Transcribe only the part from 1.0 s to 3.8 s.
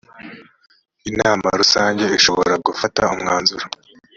inama rusange ishobora gufata umwanzuro.